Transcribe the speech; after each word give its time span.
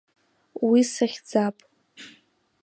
Уи 0.67 0.81
сахьӡап… 0.93 1.55